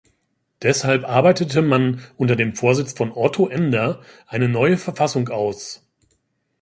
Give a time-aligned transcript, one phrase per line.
[0.63, 5.85] Deshalb arbeitete man unter dem Vorsitz von Otto Ender eine neue Verfassung aus.